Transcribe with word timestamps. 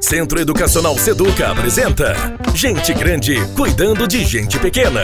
Centro 0.00 0.40
Educacional 0.40 0.96
Seduca 0.96 1.50
apresenta 1.50 2.14
Gente 2.54 2.94
Grande 2.94 3.34
cuidando 3.56 4.06
de 4.06 4.24
gente 4.24 4.58
pequena. 4.58 5.02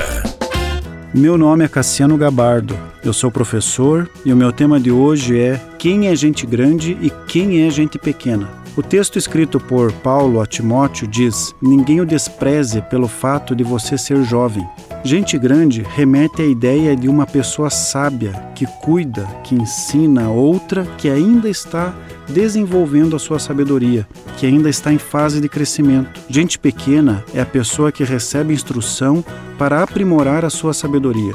Meu 1.13 1.37
nome 1.37 1.65
é 1.65 1.69
Cassiano 1.69 2.17
Gabardo, 2.17 2.79
eu 3.04 3.12
sou 3.12 3.30
professor 3.30 4.09
e 4.25 4.33
o 4.33 4.37
meu 4.37 4.53
tema 4.53 4.79
de 4.79 4.91
hoje 4.93 5.38
é 5.38 5.61
Quem 5.79 6.09
é 6.09 6.15
gente 6.17 6.46
grande 6.46 6.96
e 7.01 7.11
quem 7.27 7.67
é 7.67 7.71
gente 7.71 7.99
pequena? 7.99 8.63
O 8.76 8.82
texto 8.82 9.16
escrito 9.16 9.60
por 9.60 9.92
Paulo 9.92 10.40
a 10.40 10.46
Timóteo 10.46 11.07
diz: 11.07 11.54
Ninguém 11.62 12.00
o 12.00 12.07
despreze 12.07 12.82
pelo 12.82 13.07
fato 13.07 13.54
de 13.54 13.62
você 13.62 13.96
ser 13.96 14.25
jovem. 14.25 14.66
Gente 15.04 15.39
grande 15.39 15.82
remete 15.82 16.43
à 16.43 16.45
ideia 16.45 16.96
de 16.96 17.08
uma 17.08 17.25
pessoa 17.25 17.71
sábia 17.71 18.32
que 18.52 18.66
cuida, 18.82 19.26
que 19.45 19.54
ensina 19.54 20.25
a 20.25 20.30
outra 20.30 20.84
que 20.98 21.08
ainda 21.08 21.48
está 21.48 21.95
desenvolvendo 22.29 23.14
a 23.14 23.18
sua 23.18 23.39
sabedoria, 23.39 24.08
que 24.39 24.46
ainda 24.46 24.68
está 24.68 24.93
em 24.93 24.98
fase 24.98 25.41
de 25.41 25.48
crescimento. 25.48 26.20
Gente 26.29 26.58
pequena 26.58 27.25
é 27.32 27.41
a 27.41 27.46
pessoa 27.46 27.93
que 27.93 28.02
recebe 28.02 28.52
instrução 28.52 29.25
para 29.57 29.85
aprimorar 29.85 30.44
a 30.44 30.50
sua 30.50 30.75
sabedoria. 30.75 31.35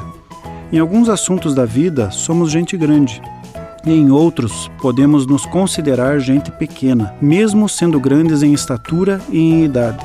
Em 0.70 0.78
alguns 0.78 1.08
assuntos 1.08 1.54
da 1.54 1.64
vida, 1.64 2.10
somos 2.10 2.50
gente 2.50 2.76
grande 2.76 3.22
em 3.86 4.10
outros 4.10 4.70
podemos 4.80 5.26
nos 5.26 5.46
considerar 5.46 6.18
gente 6.18 6.50
pequena, 6.50 7.14
mesmo 7.20 7.68
sendo 7.68 7.98
grandes 7.98 8.42
em 8.42 8.52
estatura 8.52 9.20
e 9.30 9.38
em 9.38 9.64
idade. 9.64 10.04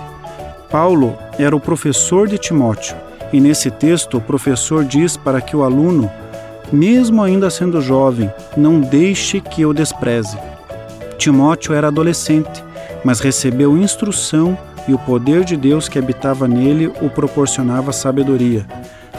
Paulo 0.72 1.16
era 1.38 1.56
o 1.56 1.60
professor 1.60 2.28
de 2.28 2.38
Timóteo, 2.38 2.96
e 3.34 3.40
nesse 3.40 3.70
texto 3.70 4.18
o 4.18 4.22
professor 4.22 4.84
diz 4.84 5.18
para 5.18 5.42
que 5.42 5.56
o 5.56 5.64
aluno, 5.64 6.10
mesmo 6.72 7.22
ainda 7.22 7.50
sendo 7.50 7.82
jovem, 7.82 8.32
não 8.56 8.80
deixe 8.80 9.42
que 9.42 9.66
o 9.66 9.74
despreze. 9.74 10.38
Timóteo 11.18 11.74
era 11.74 11.88
adolescente, 11.88 12.64
mas 13.04 13.20
recebeu 13.20 13.78
instrução 13.78 14.58
e 14.88 14.94
o 14.94 15.00
poder 15.00 15.44
de 15.44 15.58
Deus 15.58 15.88
que 15.90 16.00
habitava 16.00 16.48
nele 16.48 16.88
o 17.02 17.10
proporcionava 17.10 17.92
sabedoria, 17.92 18.66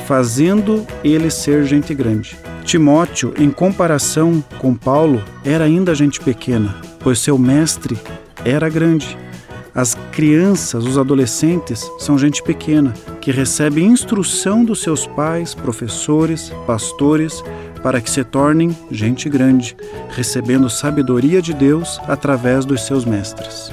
fazendo 0.07 0.87
ele 1.03 1.31
ser 1.31 1.65
gente 1.65 1.95
grande. 1.95 2.37
Timóteo, 2.67 3.33
em 3.39 3.49
comparação 3.49 4.43
com 4.59 4.75
Paulo, 4.75 5.23
era 5.45 5.63
ainda 5.65 5.95
gente 5.95 6.19
pequena, 6.19 6.75
pois 6.99 7.21
seu 7.21 7.39
mestre 7.39 7.97
era 8.45 8.69
grande. 8.69 9.17
As 9.73 9.95
crianças, 10.11 10.85
os 10.85 10.99
adolescentes, 10.99 11.89
são 12.01 12.19
gente 12.19 12.43
pequena, 12.43 12.93
que 13.21 13.31
recebe 13.31 13.85
instrução 13.85 14.65
dos 14.65 14.83
seus 14.83 15.07
pais, 15.07 15.55
professores, 15.55 16.51
pastores, 16.67 17.41
para 17.85 18.01
que 18.01 18.11
se 18.11 18.25
tornem 18.25 18.77
gente 18.91 19.29
grande, 19.29 19.77
recebendo 20.11 20.69
sabedoria 20.69 21.41
de 21.41 21.55
Deus 21.55 22.01
através 22.09 22.65
dos 22.65 22.85
seus 22.85 23.05
mestres. 23.05 23.73